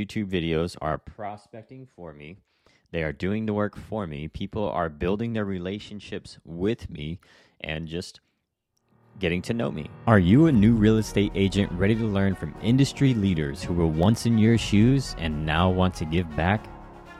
YouTube 0.00 0.30
videos 0.30 0.76
are 0.80 0.96
prospecting 0.96 1.88
for 1.96 2.12
me. 2.12 2.36
They 2.92 3.02
are 3.02 3.12
doing 3.12 3.46
the 3.46 3.52
work 3.52 3.76
for 3.76 4.06
me. 4.06 4.28
People 4.28 4.70
are 4.70 4.88
building 4.88 5.32
their 5.32 5.44
relationships 5.44 6.38
with 6.44 6.88
me 6.88 7.18
and 7.62 7.88
just 7.88 8.20
getting 9.18 9.42
to 9.42 9.54
know 9.54 9.72
me. 9.72 9.90
Are 10.06 10.20
you 10.20 10.46
a 10.46 10.52
new 10.52 10.74
real 10.74 10.98
estate 10.98 11.32
agent 11.34 11.72
ready 11.72 11.96
to 11.96 12.04
learn 12.04 12.36
from 12.36 12.54
industry 12.62 13.12
leaders 13.12 13.60
who 13.60 13.74
were 13.74 13.88
once 13.88 14.24
in 14.24 14.38
your 14.38 14.56
shoes 14.56 15.16
and 15.18 15.44
now 15.44 15.68
want 15.68 15.94
to 15.94 16.04
give 16.04 16.36
back? 16.36 16.64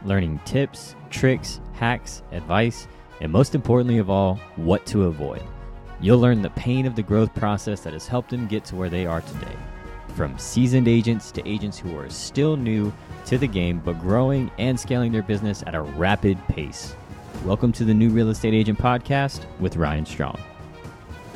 Learning 0.04 0.40
tips, 0.44 0.94
tricks, 1.10 1.60
hacks, 1.72 2.22
advice, 2.30 2.86
and 3.20 3.32
most 3.32 3.56
importantly 3.56 3.98
of 3.98 4.08
all, 4.08 4.36
what 4.54 4.86
to 4.86 5.06
avoid. 5.06 5.42
You'll 6.00 6.20
learn 6.20 6.42
the 6.42 6.50
pain 6.50 6.86
of 6.86 6.94
the 6.94 7.02
growth 7.02 7.34
process 7.34 7.80
that 7.80 7.92
has 7.92 8.06
helped 8.06 8.30
them 8.30 8.46
get 8.46 8.64
to 8.66 8.76
where 8.76 8.88
they 8.88 9.04
are 9.04 9.22
today. 9.22 9.56
From 10.18 10.36
seasoned 10.36 10.88
agents 10.88 11.30
to 11.30 11.48
agents 11.48 11.78
who 11.78 11.96
are 11.96 12.10
still 12.10 12.56
new 12.56 12.92
to 13.26 13.38
the 13.38 13.46
game 13.46 13.80
but 13.84 14.00
growing 14.00 14.50
and 14.58 14.78
scaling 14.78 15.12
their 15.12 15.22
business 15.22 15.62
at 15.64 15.76
a 15.76 15.80
rapid 15.80 16.36
pace. 16.48 16.96
Welcome 17.44 17.70
to 17.74 17.84
the 17.84 17.94
New 17.94 18.10
Real 18.10 18.28
Estate 18.28 18.52
Agent 18.52 18.80
Podcast 18.80 19.44
with 19.60 19.76
Ryan 19.76 20.04
Strong. 20.04 20.40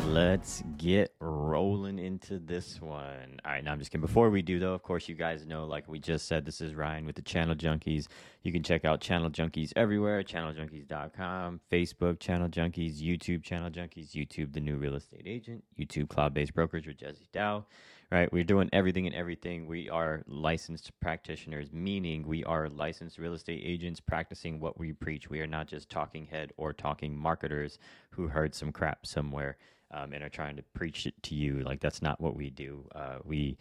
Let's 0.06 0.64
get 0.82 1.14
rolling 1.20 2.00
into 2.00 2.40
this 2.40 2.80
one. 2.80 3.38
All 3.44 3.52
right, 3.52 3.62
now 3.62 3.70
I'm 3.70 3.78
just 3.78 3.92
kidding. 3.92 4.04
Before 4.04 4.30
we 4.30 4.42
do, 4.42 4.58
though, 4.58 4.74
of 4.74 4.82
course, 4.82 5.08
you 5.08 5.14
guys 5.14 5.46
know, 5.46 5.64
like 5.64 5.88
we 5.88 6.00
just 6.00 6.26
said, 6.26 6.44
this 6.44 6.60
is 6.60 6.74
Ryan 6.74 7.06
with 7.06 7.14
the 7.14 7.22
Channel 7.22 7.54
Junkies. 7.54 8.08
You 8.42 8.50
can 8.50 8.64
check 8.64 8.84
out 8.84 9.00
Channel 9.00 9.30
Junkies 9.30 9.72
everywhere 9.76 10.24
channeljunkies.com, 10.24 11.60
Facebook, 11.70 12.18
Channel 12.18 12.48
Junkies, 12.48 13.00
YouTube, 13.00 13.44
Channel 13.44 13.70
Junkies, 13.70 14.10
YouTube, 14.10 14.52
The 14.52 14.60
New 14.60 14.76
Real 14.76 14.96
Estate 14.96 15.22
Agent, 15.24 15.62
YouTube, 15.78 16.08
Cloud 16.08 16.34
Based 16.34 16.52
Brokerage 16.52 16.88
with 16.88 16.96
Jesse 16.96 17.28
Dow. 17.32 17.64
Right, 18.10 18.30
we're 18.30 18.44
doing 18.44 18.68
everything 18.74 19.06
and 19.06 19.14
everything. 19.14 19.66
We 19.66 19.88
are 19.88 20.22
licensed 20.26 20.90
practitioners, 21.00 21.72
meaning 21.72 22.26
we 22.26 22.44
are 22.44 22.68
licensed 22.68 23.18
real 23.18 23.32
estate 23.32 23.62
agents 23.64 24.00
practicing 24.00 24.60
what 24.60 24.78
we 24.78 24.92
preach. 24.92 25.30
We 25.30 25.40
are 25.40 25.46
not 25.46 25.66
just 25.66 25.88
talking 25.88 26.26
head 26.26 26.52
or 26.58 26.74
talking 26.74 27.16
marketers 27.16 27.78
who 28.10 28.28
heard 28.28 28.54
some 28.54 28.70
crap 28.70 29.06
somewhere 29.06 29.56
um, 29.92 30.12
and 30.12 30.24
are 30.24 30.28
trying 30.28 30.56
to 30.56 30.62
preach 30.74 31.06
it 31.06 31.14
to 31.24 31.34
you. 31.34 31.60
Like 31.60 31.80
that's 31.80 32.02
not 32.02 32.20
what 32.20 32.36
we 32.36 32.50
do. 32.50 32.86
Uh, 32.94 33.18
we 33.24 33.58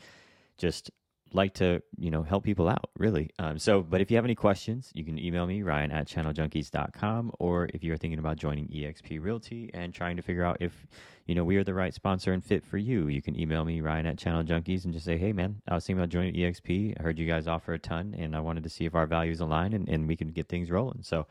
just 0.58 0.92
like 1.34 1.54
to 1.54 1.82
you 1.98 2.12
know 2.12 2.24
help 2.24 2.44
people 2.44 2.68
out 2.68 2.90
really 2.98 3.30
um, 3.40 3.58
so 3.58 3.82
but 3.82 4.02
if 4.02 4.12
you 4.12 4.18
have 4.18 4.26
any 4.26 4.36
questions 4.36 4.92
you 4.94 5.04
can 5.04 5.18
email 5.18 5.46
me 5.46 5.64
ryan 5.64 5.92
at 5.92 6.08
channeljunkies.com 6.08 7.32
or 7.40 7.70
if 7.74 7.84
you're 7.84 7.98
thinking 7.98 8.20
about 8.20 8.38
joining 8.38 8.68
exp 8.68 9.22
realty 9.22 9.70
and 9.74 9.94
trying 9.94 10.16
to 10.18 10.22
figure 10.22 10.44
out 10.44 10.58
if 10.60 10.88
you 11.26 11.36
know 11.36 11.44
we 11.44 11.56
are 11.56 11.64
the 11.64 11.74
right 11.74 11.94
sponsor 11.94 12.34
and 12.34 12.44
fit 12.44 12.66
for 12.66 12.78
you 12.78 13.08
you 13.08 13.22
can 13.22 13.40
email 13.40 13.64
me 13.64 13.82
ryan 13.82 14.06
at 14.06 14.18
channeljunkies 14.18 14.84
and 14.84 14.94
just 14.94 15.06
say 15.06 15.18
hey 15.18 15.32
man 15.32 15.62
i 15.68 15.74
was 15.74 15.86
thinking 15.86 16.00
about 16.00 16.10
joining 16.10 16.34
exp 16.34 16.94
i 17.00 17.02
heard 17.02 17.18
you 17.18 17.28
guys 17.28 17.48
offer 17.48 17.74
a 17.74 17.80
ton 17.80 18.16
and 18.18 18.36
i 18.36 18.40
wanted 18.40 18.64
to 18.64 18.70
see 18.70 18.86
if 18.86 18.96
our 18.96 19.08
values 19.08 19.40
align 19.40 19.74
and, 19.74 19.88
and 19.88 20.08
we 20.08 20.16
can 20.16 20.30
get 20.30 20.50
things 20.50 20.70
rolling 20.70 21.02
so 21.02 21.26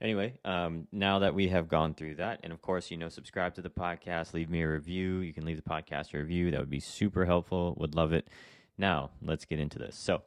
anyway, 0.00 0.34
um, 0.44 0.86
now 0.92 1.20
that 1.20 1.34
we 1.34 1.48
have 1.48 1.68
gone 1.68 1.94
through 1.94 2.16
that, 2.16 2.40
and 2.42 2.52
of 2.52 2.60
course, 2.62 2.90
you 2.90 2.96
know, 2.96 3.08
subscribe 3.08 3.54
to 3.54 3.62
the 3.62 3.70
podcast, 3.70 4.34
leave 4.34 4.50
me 4.50 4.62
a 4.62 4.68
review. 4.68 5.18
You 5.18 5.32
can 5.32 5.44
leave 5.44 5.62
the 5.62 5.70
podcast 5.70 6.14
a 6.14 6.18
review. 6.18 6.50
That 6.50 6.60
would 6.60 6.70
be 6.70 6.80
super 6.80 7.24
helpful. 7.24 7.74
Would 7.78 7.94
love 7.94 8.12
it. 8.12 8.28
Now, 8.76 9.10
let's 9.22 9.44
get 9.44 9.60
into 9.60 9.78
this. 9.78 9.96
So, 9.96 10.22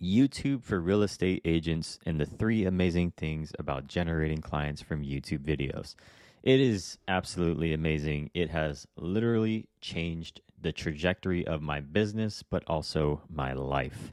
YouTube 0.00 0.62
for 0.64 0.80
real 0.80 1.02
estate 1.02 1.42
agents 1.44 1.98
and 2.04 2.20
the 2.20 2.26
three 2.26 2.64
amazing 2.64 3.12
things 3.16 3.52
about 3.58 3.86
generating 3.86 4.40
clients 4.40 4.82
from 4.82 5.02
YouTube 5.02 5.44
videos. 5.44 5.94
It 6.42 6.60
is 6.60 6.98
absolutely 7.06 7.72
amazing. 7.72 8.30
It 8.34 8.50
has 8.50 8.86
literally 8.96 9.68
changed 9.80 10.40
the 10.60 10.72
trajectory 10.72 11.46
of 11.46 11.62
my 11.62 11.80
business, 11.80 12.42
but 12.42 12.64
also 12.66 13.22
my 13.28 13.52
life. 13.52 14.12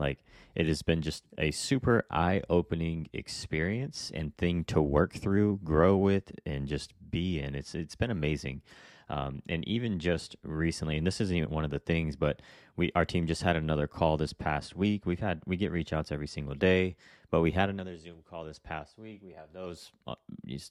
Like, 0.00 0.24
it 0.54 0.66
has 0.66 0.82
been 0.82 1.02
just 1.02 1.24
a 1.38 1.50
super 1.52 2.04
eye 2.10 2.42
opening 2.50 3.08
experience 3.12 4.10
and 4.12 4.36
thing 4.36 4.64
to 4.64 4.82
work 4.82 5.12
through, 5.12 5.60
grow 5.62 5.96
with, 5.96 6.32
and 6.44 6.66
just 6.66 6.92
be 7.10 7.38
in. 7.38 7.54
It's 7.54 7.74
it's 7.74 7.94
been 7.94 8.10
amazing. 8.10 8.62
Um, 9.08 9.42
and 9.48 9.66
even 9.66 9.98
just 9.98 10.36
recently, 10.44 10.96
and 10.96 11.04
this 11.04 11.20
isn't 11.20 11.36
even 11.36 11.50
one 11.50 11.64
of 11.64 11.70
the 11.70 11.80
things, 11.80 12.14
but 12.14 12.40
we 12.76 12.92
our 12.94 13.04
team 13.04 13.26
just 13.26 13.42
had 13.42 13.56
another 13.56 13.86
call 13.86 14.16
this 14.16 14.32
past 14.32 14.76
week. 14.76 15.04
We've 15.04 15.20
had 15.20 15.42
we 15.46 15.56
get 15.56 15.72
reach 15.72 15.92
outs 15.92 16.12
every 16.12 16.28
single 16.28 16.54
day, 16.54 16.96
but 17.30 17.40
we 17.40 17.50
had 17.50 17.70
another 17.70 17.96
Zoom 17.96 18.22
call 18.28 18.44
this 18.44 18.58
past 18.58 18.98
week. 18.98 19.20
We 19.22 19.32
have 19.32 19.52
those, 19.52 19.92
uh, 20.06 20.14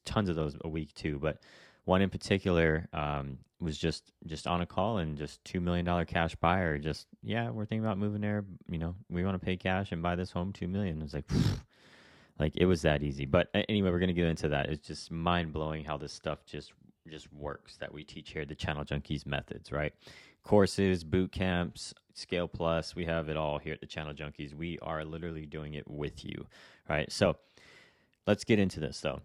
tons 0.05 0.29
of 0.29 0.35
those 0.35 0.55
a 0.61 0.69
week 0.69 0.93
too. 0.93 1.19
But 1.19 1.39
one 1.89 2.03
in 2.03 2.09
particular 2.11 2.87
um, 2.93 3.39
was 3.59 3.75
just 3.75 4.13
just 4.27 4.45
on 4.45 4.61
a 4.61 4.65
call 4.65 4.99
and 4.99 5.17
just 5.17 5.43
two 5.43 5.59
million 5.59 5.83
dollar 5.83 6.05
cash 6.05 6.35
buyer. 6.35 6.77
Just 6.77 7.07
yeah, 7.23 7.49
we're 7.49 7.65
thinking 7.65 7.83
about 7.83 7.97
moving 7.97 8.21
there. 8.21 8.45
You 8.69 8.77
know, 8.77 8.95
we 9.09 9.25
want 9.25 9.39
to 9.39 9.43
pay 9.43 9.57
cash 9.57 9.91
and 9.91 10.03
buy 10.03 10.15
this 10.15 10.31
home 10.31 10.53
two 10.53 10.67
million. 10.67 11.01
It's 11.01 11.13
like. 11.13 11.25
like 12.39 12.55
it 12.55 12.65
was 12.65 12.81
that 12.83 13.03
easy 13.03 13.25
but 13.25 13.49
anyway 13.53 13.89
we're 13.91 13.99
to 13.99 14.13
get 14.13 14.25
into 14.25 14.47
that 14.47 14.69
it's 14.69 14.87
just 14.87 15.11
mind 15.11 15.51
blowing 15.51 15.83
how 15.83 15.97
this 15.97 16.13
stuff 16.13 16.45
just 16.45 16.71
just 17.05 17.27
works 17.33 17.75
that 17.75 17.93
we 17.93 18.01
teach 18.01 18.31
here 18.31 18.45
the 18.45 18.55
channel 18.55 18.85
junkies 18.85 19.25
methods 19.25 19.73
right 19.73 19.93
courses 20.45 21.03
boot 21.03 21.33
camps 21.33 21.93
scale 22.13 22.47
plus 22.47 22.95
we 22.95 23.03
have 23.03 23.27
it 23.27 23.35
all 23.35 23.59
here 23.59 23.73
at 23.73 23.81
the 23.81 23.85
channel 23.85 24.13
junkies 24.13 24.53
we 24.53 24.79
are 24.81 25.03
literally 25.03 25.45
doing 25.45 25.73
it 25.73 25.85
with 25.85 26.23
you 26.23 26.45
right 26.87 27.11
so 27.11 27.35
let's 28.25 28.45
get 28.45 28.57
into 28.57 28.79
this 28.79 29.01
though 29.01 29.19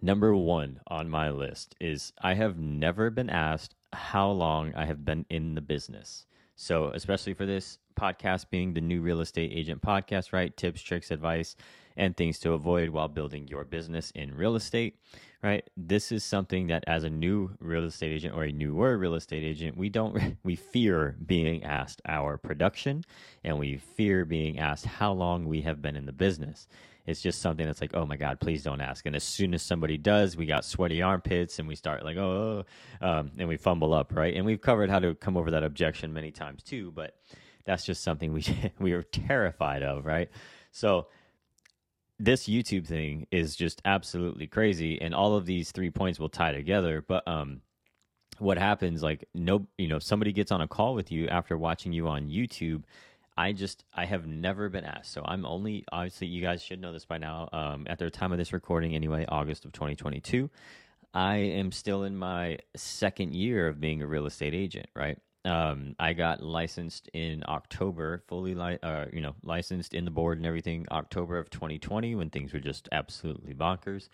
Number 0.00 0.34
one 0.34 0.80
on 0.86 1.08
my 1.08 1.30
list 1.30 1.74
is 1.80 2.12
I 2.20 2.34
have 2.34 2.58
never 2.58 3.10
been 3.10 3.30
asked 3.30 3.74
how 3.92 4.30
long 4.30 4.72
I 4.74 4.86
have 4.86 5.04
been 5.04 5.26
in 5.28 5.54
the 5.54 5.60
business. 5.60 6.26
So, 6.56 6.90
especially 6.94 7.34
for 7.34 7.46
this 7.46 7.78
podcast 7.98 8.50
being 8.50 8.72
the 8.72 8.80
new 8.80 9.02
real 9.02 9.20
estate 9.20 9.52
agent 9.54 9.82
podcast, 9.82 10.32
right? 10.32 10.56
Tips, 10.56 10.82
tricks, 10.82 11.10
advice, 11.10 11.56
and 11.96 12.16
things 12.16 12.38
to 12.40 12.52
avoid 12.52 12.90
while 12.90 13.08
building 13.08 13.48
your 13.48 13.64
business 13.64 14.10
in 14.12 14.34
real 14.34 14.56
estate, 14.56 14.98
right? 15.42 15.68
This 15.76 16.12
is 16.12 16.22
something 16.22 16.68
that 16.68 16.84
as 16.86 17.04
a 17.04 17.10
new 17.10 17.50
real 17.58 17.84
estate 17.84 18.12
agent 18.12 18.34
or 18.34 18.44
a 18.44 18.52
newer 18.52 18.96
real 18.96 19.14
estate 19.14 19.42
agent, 19.42 19.76
we 19.76 19.88
don't, 19.88 20.36
we 20.44 20.56
fear 20.56 21.16
being 21.26 21.64
asked 21.64 22.00
our 22.06 22.38
production 22.38 23.04
and 23.42 23.58
we 23.58 23.76
fear 23.76 24.24
being 24.24 24.58
asked 24.58 24.86
how 24.86 25.12
long 25.12 25.46
we 25.46 25.62
have 25.62 25.82
been 25.82 25.96
in 25.96 26.06
the 26.06 26.12
business. 26.12 26.68
It's 27.04 27.20
just 27.20 27.40
something 27.40 27.66
that's 27.66 27.80
like, 27.80 27.94
oh 27.94 28.06
my 28.06 28.16
God, 28.16 28.38
please 28.38 28.62
don't 28.62 28.80
ask. 28.80 29.06
And 29.06 29.16
as 29.16 29.24
soon 29.24 29.54
as 29.54 29.62
somebody 29.62 29.98
does, 29.98 30.36
we 30.36 30.46
got 30.46 30.64
sweaty 30.64 31.02
armpits 31.02 31.58
and 31.58 31.66
we 31.66 31.74
start 31.74 32.04
like, 32.04 32.16
oh, 32.16 32.64
um, 33.00 33.32
and 33.38 33.48
we 33.48 33.56
fumble 33.56 33.92
up, 33.92 34.14
right? 34.14 34.34
And 34.34 34.46
we've 34.46 34.60
covered 34.60 34.88
how 34.88 35.00
to 35.00 35.14
come 35.16 35.36
over 35.36 35.50
that 35.50 35.64
objection 35.64 36.12
many 36.12 36.30
times 36.30 36.62
too, 36.62 36.92
but 36.92 37.16
that's 37.64 37.84
just 37.84 38.04
something 38.04 38.32
we 38.32 38.44
we 38.78 38.92
are 38.92 39.02
terrified 39.02 39.82
of, 39.82 40.06
right? 40.06 40.30
So 40.70 41.08
this 42.22 42.44
YouTube 42.44 42.86
thing 42.86 43.26
is 43.30 43.56
just 43.56 43.82
absolutely 43.84 44.46
crazy, 44.46 45.00
and 45.00 45.14
all 45.14 45.36
of 45.36 45.46
these 45.46 45.72
three 45.72 45.90
points 45.90 46.18
will 46.18 46.28
tie 46.28 46.52
together. 46.52 47.04
But 47.06 47.26
um, 47.26 47.62
what 48.38 48.58
happens, 48.58 49.02
like 49.02 49.24
no, 49.34 49.66
you 49.78 49.88
know, 49.88 49.98
somebody 49.98 50.32
gets 50.32 50.52
on 50.52 50.60
a 50.60 50.68
call 50.68 50.94
with 50.94 51.10
you 51.10 51.28
after 51.28 51.56
watching 51.56 51.92
you 51.92 52.08
on 52.08 52.28
YouTube 52.28 52.84
I 53.36 53.52
just 53.52 53.84
I 53.94 54.04
have 54.04 54.26
never 54.26 54.68
been 54.68 54.84
asked. 54.84 55.12
So 55.12 55.22
I'm 55.24 55.46
only 55.46 55.84
obviously 55.90 56.26
you 56.26 56.42
guys 56.42 56.62
should 56.62 56.80
know 56.80 56.92
this 56.92 57.04
by 57.04 57.18
now. 57.18 57.48
Um, 57.52 57.86
at 57.88 57.98
the 57.98 58.10
time 58.10 58.32
of 58.32 58.38
this 58.38 58.52
recording, 58.52 58.94
anyway, 58.94 59.24
August 59.28 59.64
of 59.64 59.72
2022, 59.72 60.50
I 61.14 61.36
am 61.36 61.72
still 61.72 62.04
in 62.04 62.16
my 62.16 62.58
second 62.76 63.34
year 63.34 63.68
of 63.68 63.80
being 63.80 64.02
a 64.02 64.06
real 64.06 64.26
estate 64.26 64.54
agent. 64.54 64.86
Right. 64.94 65.18
Um, 65.44 65.96
I 65.98 66.12
got 66.12 66.42
licensed 66.42 67.08
in 67.12 67.42
October, 67.48 68.22
fully 68.28 68.54
li- 68.54 68.78
uh, 68.82 69.06
you 69.12 69.20
know 69.20 69.34
licensed 69.42 69.94
in 69.94 70.04
the 70.04 70.10
board 70.10 70.38
and 70.38 70.46
everything. 70.46 70.86
October 70.90 71.38
of 71.38 71.50
2020 71.50 72.14
when 72.14 72.30
things 72.30 72.52
were 72.52 72.60
just 72.60 72.88
absolutely 72.92 73.54
bonkers. 73.54 74.08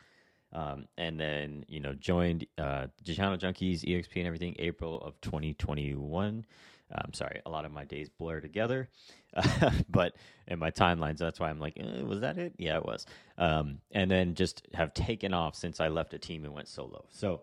Um, 0.52 0.86
and 0.96 1.20
then 1.20 1.64
you 1.68 1.80
know 1.80 1.92
joined 1.94 2.46
uh, 2.56 2.86
Channel 3.04 3.36
Junkies, 3.36 3.84
EXP, 3.84 4.16
and 4.16 4.26
everything 4.26 4.56
April 4.58 5.00
of 5.00 5.20
2021. 5.20 6.46
I'm 6.90 7.12
sorry, 7.12 7.42
a 7.44 7.50
lot 7.50 7.66
of 7.66 7.72
my 7.72 7.84
days 7.84 8.08
blur 8.08 8.40
together, 8.40 8.88
uh, 9.34 9.70
but 9.90 10.14
in 10.46 10.58
my 10.58 10.70
timelines, 10.70 11.18
that's 11.18 11.38
why 11.38 11.50
I'm 11.50 11.60
like, 11.60 11.74
eh, 11.78 12.02
was 12.02 12.20
that 12.20 12.38
it? 12.38 12.54
Yeah, 12.56 12.78
it 12.78 12.86
was. 12.86 13.04
Um, 13.36 13.80
and 13.92 14.10
then 14.10 14.34
just 14.34 14.66
have 14.72 14.94
taken 14.94 15.34
off 15.34 15.54
since 15.54 15.80
I 15.80 15.88
left 15.88 16.14
a 16.14 16.18
team 16.18 16.46
and 16.46 16.54
went 16.54 16.68
solo. 16.68 17.04
So, 17.10 17.42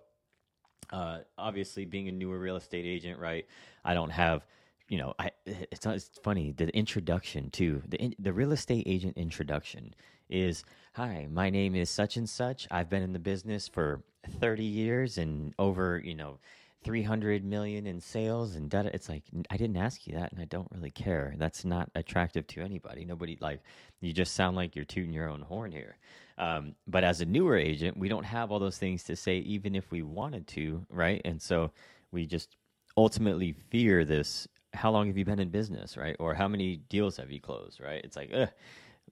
uh, 0.92 1.20
obviously, 1.38 1.86
being 1.86 2.08
a 2.08 2.12
newer 2.12 2.38
real 2.40 2.56
estate 2.56 2.86
agent, 2.86 3.20
right? 3.20 3.46
I 3.84 3.94
don't 3.94 4.10
have, 4.10 4.46
you 4.90 4.98
know, 4.98 5.14
I 5.20 5.32
it's, 5.46 5.86
it's 5.86 6.10
funny 6.24 6.52
the 6.52 6.76
introduction 6.76 7.50
to 7.52 7.82
the 7.88 8.16
the 8.20 8.34
real 8.34 8.52
estate 8.52 8.84
agent 8.88 9.18
introduction 9.18 9.94
is, 10.30 10.64
hi, 10.94 11.28
my 11.32 11.50
name 11.50 11.76
is 11.76 11.90
such 11.90 12.18
and 12.18 12.30
such. 12.30 12.68
I've 12.72 12.90
been 12.90 13.04
in 13.04 13.14
the 13.14 13.20
business 13.20 13.68
for 13.68 14.02
30 14.40 14.64
years 14.64 15.18
and 15.18 15.54
over, 15.60 16.02
you 16.04 16.16
know 16.16 16.40
300 16.86 17.44
million 17.44 17.88
in 17.88 18.00
sales 18.00 18.56
and 18.56 18.70
data 18.70 18.92
it's 18.94 19.10
like 19.10 19.24
i 19.50 19.58
didn't 19.58 19.76
ask 19.76 20.06
you 20.06 20.14
that 20.14 20.32
and 20.32 20.40
i 20.40 20.46
don't 20.46 20.68
really 20.72 20.92
care 20.92 21.34
that's 21.40 21.66
not 21.66 21.90
attractive 21.96 22.46
to 22.46 22.62
anybody 22.62 23.04
nobody 23.04 23.36
like 23.42 23.60
you 24.02 24.14
just 24.14 24.36
sound 24.36 24.56
like 24.56 24.76
you're 24.76 24.86
tooting 24.86 25.12
your 25.12 25.28
own 25.28 25.42
horn 25.42 25.72
here 25.72 25.98
um, 26.38 26.76
but 26.88 27.04
as 27.04 27.22
a 27.22 27.26
newer 27.26 27.58
agent 27.58 27.98
we 27.98 28.10
don't 28.10 28.26
have 28.26 28.52
all 28.52 28.60
those 28.60 28.78
things 28.78 29.04
to 29.04 29.16
say 29.16 29.38
even 29.38 29.76
if 29.76 29.92
we 29.92 30.02
wanted 30.02 30.48
to 30.48 30.86
right 30.90 31.22
and 31.26 31.42
so 31.42 31.72
we 32.12 32.26
just 32.26 32.58
ultimately 32.98 33.54
fear 33.70 34.06
this 34.06 34.48
how 34.76 34.92
long 34.92 35.08
have 35.08 35.18
you 35.18 35.26
been 35.26 35.40
in 35.40 35.50
business, 35.50 35.98
right? 35.98 36.16
Or 36.20 36.34
how 36.34 36.48
many 36.48 36.78
deals 36.78 37.18
have 37.18 37.32
you 37.32 37.40
closed, 37.40 37.80
right? 37.80 38.02
It's 38.04 38.16
like, 38.16 38.32
Ugh, 38.34 38.50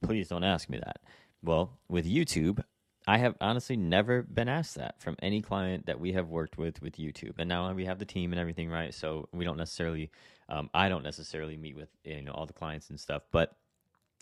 please 0.02 0.28
don't 0.28 0.44
ask 0.44 0.70
me 0.70 0.78
that. 0.78 1.02
Well, 1.42 1.78
with 1.90 2.06
YouTube, 2.06 2.64
I 3.08 3.18
have 3.18 3.36
honestly 3.42 3.76
never 3.76 4.22
been 4.22 4.48
asked 4.48 4.76
that 4.76 5.02
from 5.02 5.18
any 5.22 5.42
client 5.42 5.88
that 5.88 6.00
we 6.00 6.14
have 6.14 6.30
worked 6.30 6.58
with 6.58 6.82
with 6.82 6.98
YouTube. 6.98 7.34
And 7.38 7.50
now 7.50 7.72
we 7.74 7.86
have 7.86 8.00
the 8.00 8.06
team 8.06 8.32
and 8.32 8.40
everything, 8.40 8.70
right? 8.70 8.94
So 8.94 9.28
we 9.34 9.44
don't 9.44 9.58
necessarily, 9.58 10.12
um, 10.48 10.70
I 10.74 10.88
don't 10.88 11.04
necessarily 11.04 11.58
meet 11.58 11.76
with 11.76 11.90
you 12.06 12.22
know 12.22 12.32
all 12.32 12.46
the 12.46 12.54
clients 12.54 12.90
and 12.90 13.00
stuff. 13.00 13.24
But 13.32 13.56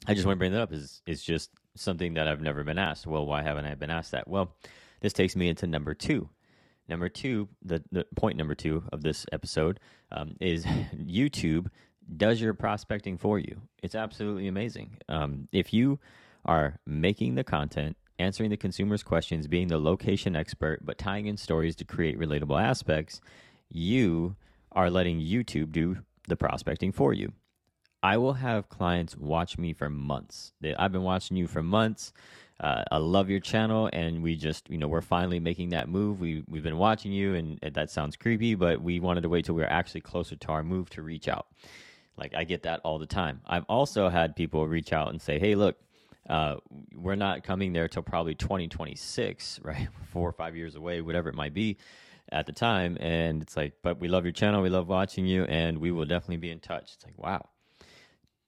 I 0.07 0.15
just 0.15 0.25
want 0.25 0.37
to 0.37 0.39
bring 0.39 0.51
that 0.53 0.61
up 0.61 0.73
is 0.73 1.01
is 1.05 1.23
just 1.23 1.51
something 1.75 2.13
that 2.15 2.27
I've 2.27 2.41
never 2.41 2.63
been 2.63 2.77
asked. 2.77 3.07
Well, 3.07 3.25
why 3.25 3.43
haven't 3.43 3.65
I 3.65 3.75
been 3.75 3.89
asked 3.89 4.11
that? 4.11 4.27
Well, 4.27 4.55
this 5.01 5.13
takes 5.13 5.35
me 5.35 5.47
into 5.47 5.67
number 5.67 5.93
two. 5.93 6.29
Number 6.87 7.09
two, 7.09 7.47
the, 7.63 7.83
the 7.91 8.05
point 8.15 8.37
number 8.37 8.55
two 8.55 8.83
of 8.91 9.01
this 9.01 9.25
episode 9.31 9.79
um, 10.11 10.35
is 10.39 10.65
YouTube 10.95 11.67
does 12.17 12.41
your 12.41 12.53
prospecting 12.53 13.17
for 13.17 13.39
you. 13.39 13.61
It's 13.81 13.95
absolutely 13.95 14.47
amazing. 14.47 14.97
Um, 15.07 15.47
if 15.51 15.73
you 15.73 15.99
are 16.45 16.79
making 16.85 17.35
the 17.35 17.43
content, 17.43 17.95
answering 18.19 18.49
the 18.49 18.57
consumer's 18.57 19.03
questions, 19.03 19.47
being 19.47 19.67
the 19.67 19.79
location 19.79 20.35
expert, 20.35 20.85
but 20.85 20.97
tying 20.97 21.27
in 21.27 21.37
stories 21.37 21.75
to 21.77 21.85
create 21.85 22.19
relatable 22.19 22.61
aspects, 22.61 23.21
you 23.69 24.35
are 24.73 24.89
letting 24.89 25.19
YouTube 25.19 25.71
do 25.71 25.97
the 26.27 26.35
prospecting 26.35 26.91
for 26.91 27.13
you. 27.13 27.31
I 28.03 28.17
will 28.17 28.33
have 28.33 28.69
clients 28.69 29.15
watch 29.15 29.57
me 29.57 29.73
for 29.73 29.89
months. 29.89 30.53
I've 30.77 30.91
been 30.91 31.03
watching 31.03 31.37
you 31.37 31.47
for 31.47 31.61
months. 31.61 32.13
Uh, 32.59 32.83
I 32.91 32.97
love 32.97 33.29
your 33.29 33.39
channel, 33.39 33.89
and 33.91 34.21
we 34.21 34.35
just, 34.35 34.69
you 34.69 34.77
know, 34.77 34.87
we're 34.87 35.01
finally 35.01 35.39
making 35.39 35.69
that 35.69 35.89
move. 35.89 36.19
We 36.19 36.43
we've 36.47 36.63
been 36.63 36.77
watching 36.77 37.11
you, 37.11 37.33
and, 37.33 37.59
that 37.73 37.89
sounds 37.89 38.15
creepy, 38.15 38.55
but 38.55 38.81
we 38.81 38.99
wanted 38.99 39.21
to 39.21 39.29
wait 39.29 39.45
till 39.45 39.55
we 39.55 39.61
were 39.61 39.71
actually 39.71 40.01
closer 40.01 40.35
to 40.35 40.47
our 40.49 40.63
move 40.63 40.89
to 40.91 41.01
reach 41.01 41.27
out. 41.27 41.47
Like 42.17 42.35
I 42.35 42.43
get 42.43 42.63
that 42.63 42.81
all 42.83 42.99
the 42.99 43.07
time. 43.07 43.41
I've 43.47 43.65
also 43.67 44.09
had 44.09 44.35
people 44.35 44.67
reach 44.67 44.93
out 44.93 45.09
and 45.09 45.19
say, 45.19 45.39
"Hey, 45.39 45.55
look, 45.55 45.77
uh, 46.29 46.57
we're 46.95 47.15
not 47.15 47.43
coming 47.43 47.73
there 47.73 47.87
till 47.87 48.03
probably 48.03 48.35
2026, 48.35 49.59
right? 49.63 49.87
Four 50.11 50.29
or 50.29 50.33
five 50.33 50.55
years 50.55 50.75
away, 50.75 51.01
whatever 51.01 51.29
it 51.29 51.35
might 51.35 51.53
be." 51.53 51.77
at 52.33 52.45
the 52.45 52.53
time 52.53 52.97
and 53.01 53.41
it's 53.41 53.57
like 53.57 53.73
but 53.81 53.99
we 53.99 54.07
love 54.07 54.23
your 54.23 54.31
channel 54.31 54.61
we 54.61 54.69
love 54.69 54.87
watching 54.87 55.25
you 55.25 55.43
and 55.45 55.79
we 55.79 55.91
will 55.91 56.05
definitely 56.05 56.37
be 56.37 56.49
in 56.49 56.61
touch 56.61 56.93
it's 56.93 57.03
like 57.03 57.17
wow 57.17 57.45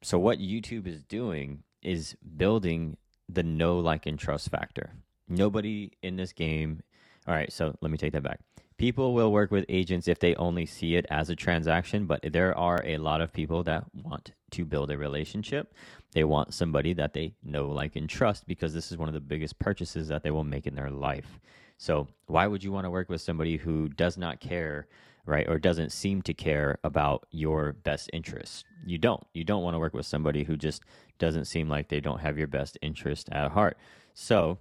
so 0.04 0.20
what 0.20 0.40
youtube 0.40 0.86
is 0.88 1.02
doing 1.04 1.64
is 1.82 2.16
building 2.38 2.98
the 3.30 3.44
know 3.44 3.80
like 3.80 4.06
and 4.06 4.20
trust 4.20 4.50
factor. 4.50 4.92
Nobody 5.28 5.92
in 6.02 6.16
this 6.16 6.34
game 6.34 6.82
all 7.28 7.34
right 7.34 7.52
so 7.52 7.76
let 7.82 7.92
me 7.92 7.98
take 7.98 8.14
that 8.14 8.24
back. 8.24 8.40
People 8.78 9.14
will 9.14 9.32
work 9.32 9.52
with 9.52 9.66
agents 9.70 10.08
if 10.08 10.20
they 10.20 10.36
only 10.36 10.66
see 10.66 10.96
it 10.96 11.06
as 11.10 11.30
a 11.30 11.36
transaction 11.36 12.06
but 12.06 12.22
there 12.32 12.58
are 12.58 12.82
a 12.86 12.98
lot 12.98 13.22
of 13.22 13.34
people 13.34 13.64
that 13.64 13.86
want 13.94 14.32
to 14.54 14.64
build 14.66 14.90
a 14.90 14.98
relationship 14.98 15.74
they 16.14 16.24
want 16.24 16.54
somebody 16.54 16.94
that 16.94 17.14
they 17.14 17.34
know 17.44 17.68
like 17.68 17.96
and 17.96 18.10
trust 18.10 18.48
because 18.48 18.74
this 18.74 18.92
is 18.92 18.98
one 18.98 19.10
of 19.10 19.14
the 19.14 19.20
biggest 19.20 19.60
purchases 19.60 20.08
that 20.08 20.24
they 20.24 20.32
will 20.32 20.44
make 20.44 20.66
in 20.66 20.76
their 20.76 20.92
life 20.92 21.40
so 21.84 22.08
why 22.28 22.48
would 22.48 22.64
you 22.64 22.72
want 22.72 22.86
to 22.86 22.90
work 22.90 23.10
with 23.10 23.20
somebody 23.20 23.58
who 23.58 23.90
does 23.90 24.18
not 24.18 24.40
care, 24.40 24.88
right, 25.26 25.48
or 25.50 25.60
doesn't 25.60 25.92
seem 25.92 26.22
to 26.24 26.34
care 26.34 26.80
about 26.84 27.26
your 27.30 27.74
best 27.74 28.10
interest? 28.14 28.66
You 28.86 28.98
don't. 28.98 29.26
You 29.34 29.44
don't 29.44 29.64
want 29.64 29.76
to 29.76 29.80
work 29.80 29.94
with 29.94 30.06
somebody 30.06 30.44
who 30.44 30.56
just 30.56 30.84
doesn't 31.20 31.46
seem 31.46 31.70
like 31.70 31.90
they 31.90 32.00
don't 32.00 32.22
have 32.22 32.38
your 32.38 32.48
best 32.48 32.78
interest 32.82 33.30
at 33.32 33.52
heart. 33.52 33.78
So 34.14 34.60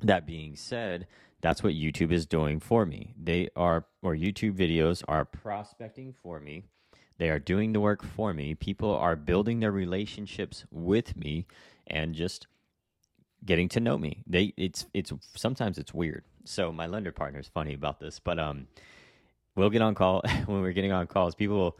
that 0.00 0.26
being 0.26 0.56
said, 0.56 1.06
that's 1.40 1.62
what 1.62 1.74
YouTube 1.74 2.12
is 2.12 2.26
doing 2.26 2.60
for 2.60 2.84
me. 2.86 3.14
They 3.22 3.48
are, 3.54 3.84
or 4.02 4.14
YouTube 4.14 4.54
videos 4.54 5.02
are 5.06 5.24
prospecting 5.24 6.14
for 6.22 6.40
me. 6.40 6.64
They 7.18 7.30
are 7.30 7.38
doing 7.38 7.72
the 7.72 7.80
work 7.80 8.04
for 8.04 8.32
me. 8.32 8.54
People 8.54 8.94
are 8.94 9.16
building 9.16 9.60
their 9.60 9.72
relationships 9.72 10.64
with 10.70 11.16
me 11.16 11.46
and 11.86 12.14
just 12.14 12.46
getting 13.44 13.68
to 13.70 13.80
know 13.80 13.98
me. 13.98 14.22
They 14.26 14.54
it's 14.56 14.86
it's 14.94 15.12
sometimes 15.34 15.78
it's 15.78 15.92
weird. 15.92 16.24
So 16.44 16.72
my 16.72 16.86
lender 16.86 17.12
partner 17.12 17.40
is 17.40 17.48
funny 17.48 17.74
about 17.74 18.00
this, 18.00 18.20
but 18.20 18.38
um, 18.38 18.68
we'll 19.54 19.70
get 19.70 19.82
on 19.82 19.94
call 19.94 20.22
when 20.46 20.62
we're 20.62 20.72
getting 20.72 20.92
on 20.92 21.06
calls. 21.06 21.34
People 21.34 21.56
will 21.56 21.78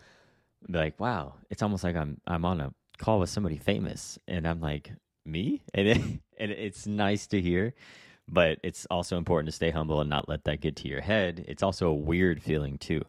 be 0.66 0.78
like, 0.78 0.98
"Wow, 1.00 1.34
it's 1.50 1.62
almost 1.62 1.84
like 1.84 1.96
I'm 1.96 2.20
I'm 2.26 2.44
on 2.44 2.60
a 2.60 2.72
call 2.98 3.20
with 3.20 3.30
somebody 3.30 3.56
famous," 3.56 4.18
and 4.26 4.46
I'm 4.46 4.60
like, 4.60 4.92
"Me?" 5.24 5.62
And, 5.74 5.88
it, 5.88 6.00
and 6.38 6.50
it's 6.50 6.86
nice 6.86 7.26
to 7.28 7.40
hear, 7.40 7.74
but 8.28 8.58
it's 8.62 8.86
also 8.90 9.16
important 9.16 9.46
to 9.48 9.56
stay 9.56 9.70
humble 9.70 10.00
and 10.00 10.10
not 10.10 10.28
let 10.28 10.44
that 10.44 10.60
get 10.60 10.76
to 10.76 10.88
your 10.88 11.00
head. 11.00 11.44
It's 11.48 11.62
also 11.62 11.88
a 11.88 11.94
weird 11.94 12.42
feeling 12.42 12.78
too, 12.78 13.04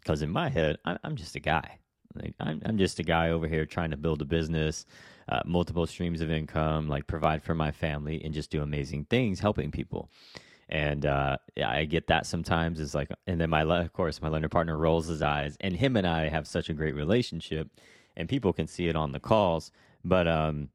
because 0.00 0.22
in 0.22 0.30
my 0.30 0.48
head, 0.48 0.78
I'm 0.84 1.16
just 1.16 1.36
a 1.36 1.40
guy. 1.40 1.78
Like 2.14 2.34
I'm 2.40 2.60
I'm 2.64 2.78
just 2.78 2.98
a 2.98 3.04
guy 3.04 3.30
over 3.30 3.46
here 3.46 3.64
trying 3.66 3.90
to 3.92 3.96
build 3.96 4.20
a 4.20 4.24
business 4.24 4.84
uh, 5.30 5.40
multiple 5.46 5.86
streams 5.86 6.20
of 6.20 6.30
income, 6.30 6.88
like 6.88 7.06
provide 7.06 7.42
for 7.42 7.54
my 7.54 7.70
family, 7.70 8.20
and 8.24 8.34
just 8.34 8.50
do 8.50 8.62
amazing 8.62 9.04
things 9.04 9.40
helping 9.40 9.70
people. 9.70 10.10
And 10.68 11.06
uh, 11.06 11.36
yeah, 11.56 11.70
I 11.70 11.84
get 11.84 12.08
that 12.08 12.26
sometimes. 12.26 12.80
Is 12.80 12.94
like, 12.94 13.10
and 13.26 13.40
then 13.40 13.50
my 13.50 13.62
of 13.62 13.92
course 13.92 14.20
my 14.20 14.28
lender 14.28 14.48
partner 14.48 14.76
rolls 14.76 15.06
his 15.06 15.22
eyes, 15.22 15.56
and 15.60 15.74
him 15.74 15.96
and 15.96 16.06
I 16.06 16.28
have 16.28 16.46
such 16.46 16.68
a 16.68 16.74
great 16.74 16.94
relationship, 16.94 17.68
and 18.16 18.28
people 18.28 18.52
can 18.52 18.66
see 18.66 18.88
it 18.88 18.96
on 18.96 19.12
the 19.12 19.20
calls. 19.20 19.70
But 20.04 20.26
um, 20.26 20.70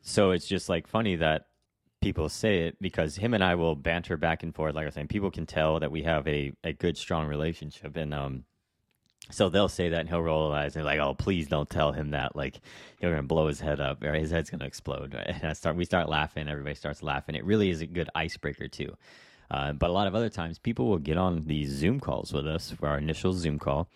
so 0.00 0.30
it's 0.30 0.46
just 0.46 0.68
like 0.68 0.86
funny 0.86 1.16
that 1.16 1.48
people 2.00 2.28
say 2.28 2.60
it 2.60 2.76
because 2.80 3.16
him 3.16 3.34
and 3.34 3.42
I 3.42 3.54
will 3.54 3.74
banter 3.74 4.16
back 4.16 4.42
and 4.42 4.54
forth. 4.54 4.74
Like 4.74 4.84
I 4.84 4.86
was 4.86 4.94
saying, 4.94 5.08
people 5.08 5.30
can 5.30 5.46
tell 5.46 5.80
that 5.80 5.90
we 5.90 6.02
have 6.02 6.26
a, 6.28 6.52
a 6.62 6.72
good, 6.72 6.96
strong 6.96 7.26
relationship. 7.26 7.96
And 7.96 8.14
um, 8.14 8.44
so 9.30 9.48
they'll 9.48 9.68
say 9.68 9.88
that 9.88 10.00
and 10.00 10.08
he'll 10.08 10.22
roll 10.22 10.50
his 10.50 10.56
eyes 10.56 10.76
and 10.76 10.84
like, 10.84 11.00
oh, 11.00 11.14
please 11.14 11.48
don't 11.48 11.68
tell 11.68 11.92
him 11.92 12.10
that. 12.10 12.36
Like 12.36 12.60
you're 13.00 13.10
gonna 13.10 13.22
blow 13.22 13.48
his 13.48 13.60
head 13.60 13.80
up, 13.80 14.02
right? 14.02 14.20
His 14.20 14.30
head's 14.30 14.50
gonna 14.50 14.66
explode. 14.66 15.14
Right? 15.14 15.26
And 15.26 15.44
I 15.44 15.52
start, 15.52 15.76
we 15.76 15.84
start 15.84 16.08
laughing. 16.08 16.48
Everybody 16.48 16.74
starts 16.74 17.02
laughing. 17.02 17.34
It 17.34 17.44
really 17.44 17.70
is 17.70 17.80
a 17.80 17.86
good 17.86 18.10
icebreaker 18.14 18.68
too. 18.68 18.96
Uh, 19.50 19.72
but 19.72 19.90
a 19.90 19.92
lot 19.92 20.06
of 20.06 20.14
other 20.14 20.28
times, 20.28 20.58
people 20.58 20.88
will 20.88 20.98
get 20.98 21.16
on 21.16 21.44
these 21.46 21.70
Zoom 21.70 22.00
calls 22.00 22.32
with 22.32 22.46
us 22.46 22.70
for 22.72 22.88
our 22.88 22.98
initial 22.98 23.32
Zoom 23.32 23.58
call, 23.58 23.88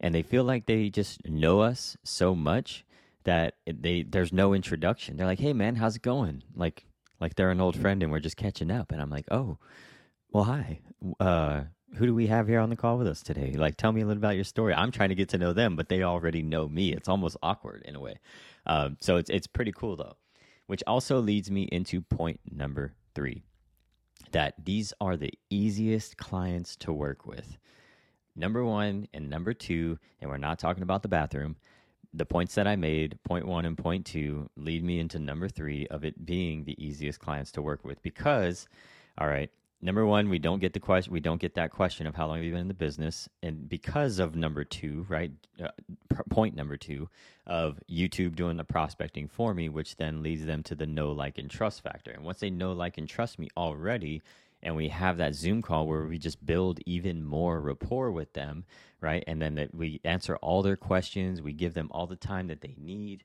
and 0.00 0.14
they 0.14 0.22
feel 0.22 0.44
like 0.44 0.66
they 0.66 0.88
just 0.88 1.24
know 1.28 1.60
us 1.60 1.96
so 2.02 2.34
much 2.34 2.84
that 3.24 3.54
they 3.66 4.02
there's 4.02 4.32
no 4.32 4.52
introduction. 4.52 5.16
They're 5.16 5.26
like, 5.26 5.38
"Hey, 5.38 5.52
man, 5.52 5.76
how's 5.76 5.96
it 5.96 6.02
going?" 6.02 6.42
Like, 6.54 6.86
like 7.20 7.34
they're 7.34 7.50
an 7.50 7.60
old 7.60 7.76
friend, 7.76 8.02
and 8.02 8.12
we're 8.12 8.20
just 8.20 8.36
catching 8.36 8.70
up. 8.70 8.92
And 8.92 9.00
I'm 9.00 9.10
like, 9.10 9.26
"Oh, 9.30 9.58
well, 10.32 10.44
hi. 10.44 10.80
Uh, 11.20 11.62
who 11.96 12.06
do 12.06 12.14
we 12.14 12.26
have 12.26 12.48
here 12.48 12.60
on 12.60 12.68
the 12.70 12.76
call 12.76 12.98
with 12.98 13.06
us 13.06 13.22
today? 13.22 13.52
Like, 13.52 13.76
tell 13.76 13.92
me 13.92 14.02
a 14.02 14.06
little 14.06 14.20
about 14.22 14.34
your 14.34 14.44
story. 14.44 14.74
I'm 14.74 14.90
trying 14.90 15.08
to 15.10 15.14
get 15.14 15.30
to 15.30 15.38
know 15.38 15.52
them, 15.52 15.76
but 15.76 15.88
they 15.88 16.02
already 16.02 16.42
know 16.42 16.68
me. 16.68 16.92
It's 16.92 17.08
almost 17.08 17.36
awkward 17.42 17.82
in 17.86 17.96
a 17.96 18.00
way. 18.00 18.18
Um, 18.66 18.96
so 19.00 19.16
it's 19.16 19.30
it's 19.30 19.46
pretty 19.46 19.72
cool 19.72 19.96
though, 19.96 20.16
which 20.66 20.82
also 20.86 21.20
leads 21.20 21.50
me 21.50 21.62
into 21.72 22.00
point 22.02 22.40
number 22.50 22.94
three, 23.14 23.44
that 24.32 24.54
these 24.62 24.92
are 25.00 25.16
the 25.16 25.32
easiest 25.50 26.16
clients 26.16 26.76
to 26.76 26.92
work 26.92 27.26
with. 27.26 27.56
Number 28.34 28.64
one 28.64 29.08
and 29.14 29.30
number 29.30 29.54
two, 29.54 29.98
and 30.20 30.28
we're 30.28 30.36
not 30.36 30.58
talking 30.58 30.82
about 30.82 31.02
the 31.02 31.08
bathroom. 31.08 31.56
The 32.14 32.26
points 32.26 32.54
that 32.54 32.66
I 32.66 32.76
made, 32.76 33.18
point 33.24 33.46
one 33.46 33.66
and 33.66 33.76
point 33.76 34.06
two, 34.06 34.48
lead 34.56 34.82
me 34.82 34.98
into 34.98 35.18
number 35.18 35.48
three 35.48 35.86
of 35.88 36.04
it 36.04 36.24
being 36.24 36.64
the 36.64 36.82
easiest 36.84 37.20
clients 37.20 37.52
to 37.52 37.62
work 37.62 37.84
with 37.84 38.02
because, 38.02 38.68
all 39.18 39.28
right, 39.28 39.50
number 39.82 40.06
one, 40.06 40.28
we 40.28 40.38
don't 40.38 40.60
get 40.60 40.72
the 40.72 40.80
question. 40.80 41.12
We 41.12 41.20
don't 41.20 41.40
get 41.40 41.54
that 41.54 41.70
question 41.70 42.06
of 42.06 42.14
how 42.14 42.26
long 42.26 42.36
have 42.36 42.44
you 42.44 42.52
been 42.52 42.62
in 42.62 42.68
the 42.68 42.74
business, 42.74 43.28
and 43.42 43.68
because 43.68 44.18
of 44.18 44.34
number 44.34 44.64
two, 44.64 45.06
right? 45.08 45.30
Uh, 45.62 45.68
point 46.30 46.56
number 46.56 46.76
two 46.76 47.08
of 47.46 47.78
YouTube 47.90 48.34
doing 48.34 48.56
the 48.56 48.64
prospecting 48.64 49.28
for 49.28 49.54
me, 49.54 49.68
which 49.68 49.96
then 49.96 50.22
leads 50.22 50.44
them 50.46 50.62
to 50.64 50.74
the 50.74 50.86
know, 50.86 51.12
like, 51.12 51.38
and 51.38 51.50
trust 51.50 51.82
factor. 51.82 52.10
And 52.10 52.24
once 52.24 52.40
they 52.40 52.50
know, 52.50 52.72
like, 52.72 52.98
and 52.98 53.08
trust 53.08 53.38
me 53.38 53.48
already, 53.56 54.22
and 54.62 54.76
we 54.76 54.88
have 54.88 55.18
that 55.18 55.34
Zoom 55.34 55.62
call 55.62 55.86
where 55.86 56.06
we 56.06 56.18
just 56.18 56.44
build 56.44 56.80
even 56.86 57.24
more 57.24 57.60
rapport 57.60 58.10
with 58.10 58.32
them, 58.32 58.64
right? 59.00 59.22
And 59.26 59.40
then 59.40 59.54
that 59.56 59.74
we 59.74 60.00
answer 60.04 60.36
all 60.36 60.62
their 60.62 60.76
questions, 60.76 61.42
we 61.42 61.52
give 61.52 61.74
them 61.74 61.88
all 61.90 62.06
the 62.06 62.16
time 62.16 62.48
that 62.48 62.60
they 62.60 62.74
need 62.78 63.24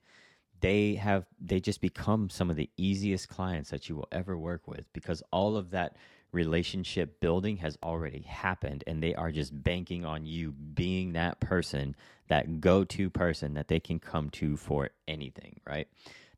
they 0.61 0.95
have 0.95 1.25
they 1.39 1.59
just 1.59 1.81
become 1.81 2.29
some 2.29 2.49
of 2.49 2.55
the 2.55 2.69
easiest 2.77 3.27
clients 3.27 3.69
that 3.71 3.89
you 3.89 3.95
will 3.95 4.07
ever 4.11 4.37
work 4.37 4.67
with 4.67 4.91
because 4.93 5.21
all 5.31 5.57
of 5.57 5.71
that 5.71 5.97
relationship 6.31 7.19
building 7.19 7.57
has 7.57 7.77
already 7.83 8.21
happened 8.21 8.83
and 8.87 9.03
they 9.03 9.13
are 9.15 9.31
just 9.31 9.63
banking 9.63 10.05
on 10.05 10.25
you 10.25 10.51
being 10.51 11.11
that 11.11 11.39
person 11.41 11.93
that 12.29 12.61
go-to 12.61 13.09
person 13.09 13.53
that 13.55 13.67
they 13.67 13.79
can 13.79 13.99
come 13.99 14.29
to 14.29 14.55
for 14.55 14.89
anything 15.07 15.59
right 15.67 15.87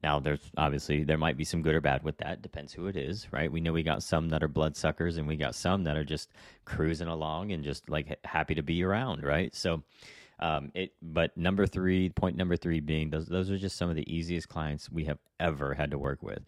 now 0.04 0.20
there's 0.20 0.52
obviously 0.58 1.04
there 1.04 1.18
might 1.18 1.38
be 1.38 1.44
some 1.44 1.62
good 1.62 1.76
or 1.76 1.82
bad 1.82 2.04
with 2.04 2.18
that. 2.18 2.42
Depends 2.42 2.74
who 2.74 2.88
it 2.88 2.96
is 2.96 3.28
right? 3.32 3.52
We 3.52 3.62
know 3.62 3.74
we 3.74 3.84
got 3.84 4.04
some 4.04 4.30
that 4.30 4.44
are 4.44 4.48
bloodsuckers 4.48 5.18
and 5.18 5.28
we 5.28 5.36
got 5.36 5.56
some 5.56 5.84
that 5.86 5.98
are 5.98 6.04
just 6.04 6.30
cruising 6.66 7.08
along 7.08 7.52
and 7.52 7.64
just 7.64 7.90
like 7.90 8.20
happy 8.26 8.56
to 8.56 8.64
be 8.64 8.84
around 8.84 9.24
right? 9.24 9.56
So 9.56 9.84
um, 10.40 10.72
it, 10.76 10.94
but 11.02 11.36
number 11.38 11.66
three, 11.66 12.10
point 12.10 12.36
number 12.36 12.58
three 12.58 12.82
being 12.82 13.10
those, 13.10 13.28
those 13.28 13.50
are 13.50 13.58
just 13.58 13.78
some 13.78 13.90
of 13.90 13.96
the 13.96 14.14
easiest 14.14 14.50
clients 14.50 14.92
we 14.92 15.06
have 15.06 15.20
ever 15.40 15.74
had 15.74 15.92
to 15.92 15.98
work 15.98 16.22
with. 16.22 16.44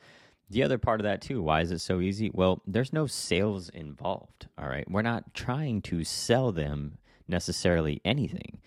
The 0.50 0.63
other 0.63 0.77
part 0.77 1.00
of 1.00 1.05
that 1.05 1.21
too 1.21 1.41
why 1.41 1.62
is 1.62 1.71
it 1.71 1.79
so 1.79 2.01
easy? 2.01 2.29
Well 2.33 2.62
there's 2.67 2.93
no 2.93 3.07
sales 3.07 3.69
involved 3.69 4.47
all 4.57 4.67
right? 4.67 4.89
We're 4.89 5.01
not 5.01 5.33
trying 5.33 5.81
to 5.83 6.03
sell 6.03 6.51
them 6.51 6.97
necessarily 7.27 8.01
anything 8.05 8.59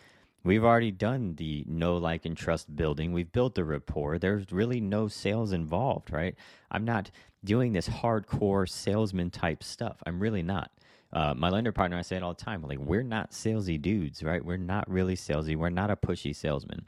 We've 0.44 0.64
already 0.64 0.92
done 0.92 1.34
the 1.34 1.64
know, 1.66 1.96
like, 1.96 2.24
and 2.24 2.36
trust 2.36 2.74
building. 2.74 3.12
We've 3.12 3.30
built 3.30 3.54
the 3.54 3.64
rapport. 3.64 4.18
There's 4.18 4.50
really 4.52 4.80
no 4.80 5.08
sales 5.08 5.52
involved, 5.52 6.12
right? 6.12 6.34
I'm 6.70 6.84
not 6.84 7.10
doing 7.44 7.72
this 7.72 7.88
hardcore 7.88 8.68
salesman 8.68 9.30
type 9.30 9.62
stuff. 9.62 10.02
I'm 10.06 10.20
really 10.20 10.42
not. 10.42 10.70
Uh, 11.12 11.34
my 11.34 11.48
lender 11.48 11.72
partner, 11.72 11.96
I 11.98 12.02
say 12.02 12.16
it 12.16 12.22
all 12.22 12.34
the 12.34 12.44
time. 12.44 12.62
Like, 12.62 12.78
we're 12.78 13.02
not 13.02 13.32
salesy 13.32 13.80
dudes, 13.80 14.22
right? 14.22 14.44
We're 14.44 14.56
not 14.56 14.88
really 14.90 15.16
salesy. 15.16 15.56
We're 15.56 15.70
not 15.70 15.90
a 15.90 15.96
pushy 15.96 16.34
salesman. 16.34 16.86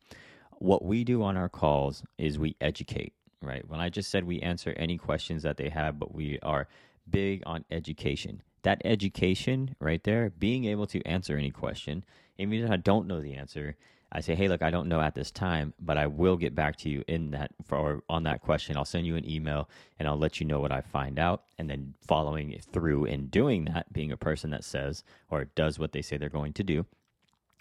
What 0.59 0.85
we 0.85 1.05
do 1.05 1.23
on 1.23 1.37
our 1.37 1.49
calls 1.49 2.03
is 2.19 2.39
we 2.39 2.57
educate, 2.61 3.15
right? 3.43 3.67
When 3.67 3.81
I 3.81 3.89
just 3.89 4.11
said 4.11 4.25
we 4.25 4.41
answer 4.41 4.75
any 4.77 4.99
questions 4.99 5.43
that 5.43 5.57
they 5.57 5.71
have, 5.71 5.99
but 5.99 6.15
we 6.15 6.39
are 6.43 6.69
big 7.09 7.43
on 7.47 7.65
education. 7.71 8.43
That 8.63 8.83
education 8.85 9.75
right 9.81 10.05
there, 10.05 10.29
being 10.31 10.67
able 10.67 10.87
to 10.89 11.03
answer 11.07 11.37
any 11.37 11.51
question, 11.51 12.05
even 12.41 12.65
if 12.65 12.71
I 12.71 12.77
don't 12.77 13.07
know 13.07 13.21
the 13.21 13.35
answer, 13.35 13.77
I 14.13 14.21
say, 14.21 14.35
hey, 14.35 14.49
look, 14.49 14.63
I 14.63 14.71
don't 14.71 14.89
know 14.89 15.01
at 15.01 15.15
this 15.15 15.31
time, 15.31 15.73
but 15.79 15.97
I 15.97 16.07
will 16.09 16.37
get 16.37 16.55
back 16.55 16.77
to 16.79 16.89
you 16.89 17.05
in 17.07 17.31
that 17.31 17.53
for 17.65 18.03
on 18.09 18.25
that 18.25 18.41
question. 18.41 18.77
I'll 18.77 18.85
send 18.85 19.07
you 19.07 19.15
an 19.17 19.29
email 19.29 19.69
and 19.99 20.09
I'll 20.09 20.19
let 20.19 20.41
you 20.41 20.47
know 20.47 20.59
what 20.59 20.73
I 20.73 20.81
find 20.81 21.19
out. 21.19 21.45
And 21.59 21.71
then 21.71 21.95
following 22.07 22.59
through 22.73 23.05
and 23.05 23.31
doing 23.31 23.67
that, 23.67 23.93
being 23.93 24.11
a 24.11 24.17
person 24.17 24.51
that 24.51 24.65
says 24.65 25.05
or 25.31 25.45
does 25.45 25.79
what 25.79 25.93
they 25.93 26.03
say 26.03 26.17
they're 26.17 26.29
going 26.29 26.55
to 26.55 26.65
do, 26.65 26.87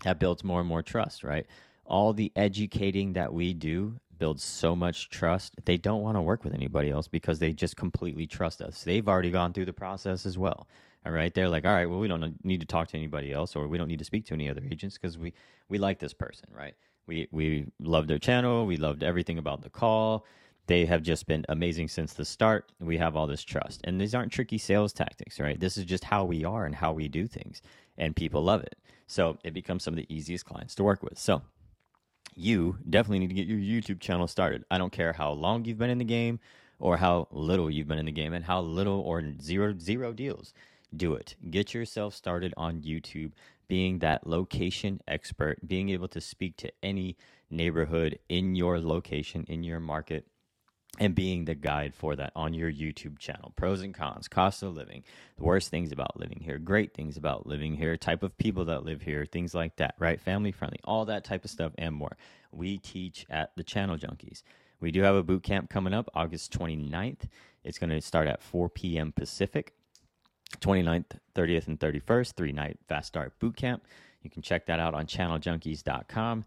that 0.03 0.19
builds 0.19 0.43
more 0.43 0.59
and 0.59 0.69
more 0.69 0.81
trust, 0.81 1.23
right? 1.23 1.45
All 1.85 2.13
the 2.13 2.31
educating 2.35 3.13
that 3.13 3.31
we 3.31 3.53
do 3.53 3.99
builds 4.17 4.43
so 4.43 4.75
much 4.75 5.09
trust. 5.09 5.53
They 5.65 5.77
don't 5.77 6.01
want 6.01 6.17
to 6.17 6.21
work 6.21 6.43
with 6.43 6.53
anybody 6.53 6.89
else 6.89 7.07
because 7.07 7.39
they 7.39 7.53
just 7.53 7.75
completely 7.75 8.27
trust 8.27 8.61
us. 8.61 8.83
They've 8.83 9.07
already 9.07 9.31
gone 9.31 9.53
through 9.53 9.65
the 9.65 9.73
process 9.73 10.25
as 10.25 10.37
well. 10.37 10.67
All 11.05 11.11
right, 11.13 11.33
they're 11.33 11.49
like, 11.49 11.65
all 11.65 11.73
right, 11.73 11.89
well, 11.89 11.99
we 11.99 12.07
don't 12.09 12.43
need 12.43 12.59
to 12.59 12.65
talk 12.65 12.89
to 12.89 12.97
anybody 12.97 13.31
else, 13.31 13.55
or 13.55 13.67
we 13.67 13.77
don't 13.77 13.87
need 13.87 13.99
to 13.99 14.05
speak 14.05 14.25
to 14.25 14.33
any 14.33 14.49
other 14.49 14.63
agents 14.69 14.97
because 14.97 15.17
we 15.17 15.33
we 15.69 15.77
like 15.77 15.99
this 15.99 16.13
person, 16.13 16.49
right? 16.51 16.75
We 17.07 17.27
we 17.31 17.67
love 17.79 18.07
their 18.07 18.19
channel, 18.19 18.65
we 18.65 18.77
loved 18.77 19.03
everything 19.03 19.37
about 19.37 19.61
the 19.61 19.69
call. 19.69 20.25
They 20.67 20.85
have 20.85 21.01
just 21.01 21.25
been 21.25 21.45
amazing 21.49 21.87
since 21.87 22.13
the 22.13 22.25
start. 22.25 22.71
We 22.79 22.97
have 22.97 23.15
all 23.15 23.27
this 23.27 23.43
trust, 23.43 23.81
and 23.85 23.99
these 23.99 24.13
aren't 24.13 24.31
tricky 24.31 24.57
sales 24.57 24.93
tactics, 24.93 25.39
right? 25.39 25.59
This 25.59 25.77
is 25.77 25.85
just 25.85 26.03
how 26.03 26.25
we 26.25 26.43
are 26.43 26.65
and 26.65 26.75
how 26.75 26.91
we 26.93 27.07
do 27.07 27.27
things, 27.27 27.61
and 27.97 28.15
people 28.15 28.43
love 28.43 28.61
it. 28.61 28.75
So 29.07 29.39
it 29.43 29.53
becomes 29.53 29.83
some 29.83 29.93
of 29.93 29.97
the 29.97 30.13
easiest 30.13 30.45
clients 30.45 30.75
to 30.75 30.83
work 30.83 31.01
with. 31.01 31.17
So 31.17 31.41
you 32.35 32.77
definitely 32.89 33.19
need 33.19 33.29
to 33.29 33.33
get 33.33 33.47
your 33.47 33.57
YouTube 33.57 33.99
channel 33.99 34.27
started. 34.27 34.63
I 34.69 34.77
don't 34.77 34.91
care 34.91 35.13
how 35.13 35.31
long 35.31 35.65
you've 35.65 35.79
been 35.79 35.89
in 35.89 35.97
the 35.97 36.03
game 36.05 36.39
or 36.77 36.97
how 36.97 37.27
little 37.31 37.69
you've 37.69 37.87
been 37.87 37.99
in 37.99 38.05
the 38.05 38.11
game 38.11 38.33
and 38.33 38.45
how 38.45 38.61
little 38.61 38.99
or 39.01 39.23
zero 39.41 39.75
zero 39.77 40.13
deals 40.13 40.53
do 40.95 41.13
it. 41.13 41.35
Get 41.49 41.73
yourself 41.73 42.13
started 42.15 42.53
on 42.57 42.81
YouTube, 42.81 43.31
being 43.67 43.99
that 43.99 44.27
location 44.27 45.01
expert, 45.07 45.67
being 45.67 45.89
able 45.89 46.07
to 46.09 46.21
speak 46.21 46.57
to 46.57 46.71
any 46.81 47.17
neighborhood 47.49 48.19
in 48.29 48.55
your 48.55 48.79
location, 48.79 49.45
in 49.47 49.63
your 49.63 49.79
market, 49.79 50.25
and 50.97 51.15
being 51.15 51.45
the 51.45 51.55
guide 51.55 51.93
for 51.93 52.15
that 52.15 52.31
on 52.35 52.53
your 52.53 52.71
YouTube 52.71 53.19
channel. 53.19 53.53
Pros 53.55 53.81
and 53.81 53.93
cons, 53.93 54.27
cost 54.27 54.63
of 54.63 54.75
living, 54.75 55.03
the 55.37 55.43
worst 55.43 55.69
things 55.69 55.91
about 55.91 56.19
living 56.19 56.39
here, 56.41 56.57
great 56.57 56.93
things 56.93 57.15
about 57.15 57.45
living 57.47 57.75
here, 57.75 57.95
type 57.95 58.23
of 58.23 58.37
people 58.37 58.65
that 58.65 58.83
live 58.83 59.01
here, 59.01 59.25
things 59.25 59.53
like 59.53 59.75
that, 59.77 59.95
right? 59.99 60.19
Family 60.19 60.51
friendly, 60.51 60.79
all 60.83 61.05
that 61.05 61.23
type 61.23 61.45
of 61.45 61.51
stuff 61.51 61.71
and 61.77 61.95
more. 61.95 62.17
We 62.51 62.77
teach 62.79 63.25
at 63.29 63.55
the 63.55 63.63
Channel 63.63 63.97
Junkies. 63.97 64.43
We 64.81 64.91
do 64.91 65.01
have 65.03 65.15
a 65.15 65.23
boot 65.23 65.43
camp 65.43 65.69
coming 65.69 65.93
up 65.93 66.09
August 66.15 66.57
29th. 66.57 67.27
It's 67.63 67.77
going 67.77 67.89
to 67.89 68.01
start 68.01 68.27
at 68.27 68.41
4 68.41 68.69
p.m. 68.69 69.11
Pacific. 69.11 69.73
29th, 70.57 71.17
30th, 71.35 71.67
and 71.67 71.79
31st, 71.79 72.33
three 72.33 72.51
night 72.51 72.77
fast 72.87 73.07
start 73.07 73.37
boot 73.39 73.55
camp. 73.55 73.83
You 74.21 74.29
can 74.29 74.41
check 74.41 74.65
that 74.65 74.79
out 74.79 74.93
on 74.93 75.05
channeljunkies.com. 75.05 76.45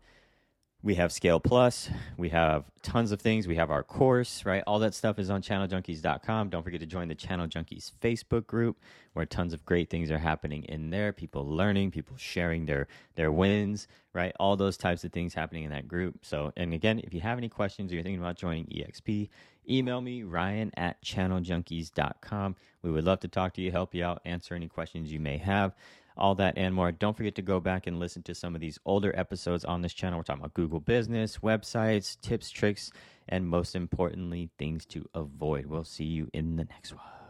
We 0.85 0.97
have 0.97 1.13
Scale 1.13 1.39
Plus. 1.39 1.89
We 2.17 2.31
have 2.31 2.65
tons 2.83 3.13
of 3.13 3.21
things. 3.21 3.47
We 3.47 3.55
have 3.55 3.71
our 3.71 3.85
course, 3.85 4.45
right? 4.45 4.65
All 4.67 4.81
that 4.81 4.95
stuff 4.95 5.21
is 5.21 5.31
on 5.31 5.41
channeljunkies.com. 5.41 6.49
Don't 6.49 6.65
forget 6.65 6.81
to 6.81 6.87
join 6.87 7.07
the 7.07 7.15
Channel 7.15 7.47
Junkies 7.47 7.93
Facebook 8.03 8.49
group 8.49 8.81
where 9.13 9.25
tons 9.25 9.53
of 9.53 9.65
great 9.65 9.91
things 9.91 10.11
are 10.11 10.19
happening 10.19 10.65
in 10.65 10.91
there. 10.91 11.13
People 11.13 11.47
learning, 11.47 11.93
people 11.93 12.17
sharing 12.17 12.67
their 12.67 12.89
their 13.15 13.31
wins, 13.31 13.87
right? 14.13 14.33
All 14.41 14.57
those 14.57 14.77
types 14.77 15.05
of 15.05 15.13
things 15.13 15.35
happening 15.35 15.63
in 15.63 15.71
that 15.71 15.87
group. 15.87 16.25
So, 16.25 16.53
and 16.57 16.75
again, 16.75 17.01
if 17.05 17.15
you 17.15 17.21
have 17.21 17.39
any 17.39 17.49
questions 17.49 17.93
or 17.93 17.95
you're 17.95 18.03
thinking 18.03 18.21
about 18.21 18.37
joining 18.37 18.65
EXP, 18.65 19.29
email 19.69 20.01
me, 20.01 20.23
ryan 20.23 20.71
at 20.77 21.03
channeljunkies.com. 21.03 22.57
We 22.83 22.91
would 22.91 23.05
love 23.05 23.21
to 23.21 23.29
talk 23.29 23.55
to 23.55 23.63
you, 23.63 23.71
help 23.71 23.95
you 23.95 24.05
out, 24.05 24.21
answer 24.25 24.55
any 24.55 24.69
questions 24.69 25.13
you 25.13 25.21
may 25.21 25.39
have 25.39 25.75
all 26.17 26.35
that 26.37 26.55
and 26.57 26.75
more. 26.75 26.93
Don't 26.93 27.17
forget 27.17 27.35
to 27.37 27.43
go 27.43 27.61
back 27.61 27.87
and 27.87 27.99
listen 27.99 28.23
to 28.25 28.35
some 28.35 28.55
of 28.55 28.61
these 28.61 28.79
older 28.85 29.13
episodes 29.17 29.65
on 29.65 29.83
this 29.83 29.93
channel. 29.95 30.19
We're 30.19 30.25
talking 30.25 30.43
about 30.43 30.55
Google 30.55 30.81
Business, 30.81 31.39
websites, 31.39 32.21
tips, 32.21 32.51
tricks, 32.51 32.91
and 33.29 33.47
most 33.47 33.75
importantly, 33.75 34.51
things 34.59 34.85
to 34.87 35.09
avoid. 35.15 35.67
We'll 35.67 35.85
see 35.85 36.05
you 36.05 36.29
in 36.33 36.57
the 36.57 36.65
next 36.65 36.93
one. 36.93 37.22